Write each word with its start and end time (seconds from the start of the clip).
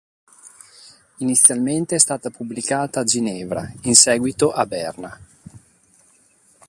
Inizialmente 1.17 1.93
è 1.93 1.99
stata 1.99 2.31
pubblicata 2.31 3.01
a 3.01 3.03
Ginevra, 3.03 3.71
in 3.81 3.93
seguito 3.93 4.49
a 4.51 4.65
Berna. 4.65 5.19